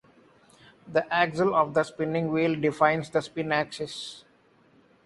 [0.91, 4.25] The axle of the spinning wheel defines the spin axis.